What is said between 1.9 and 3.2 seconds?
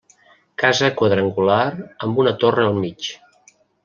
amb una torre al mig.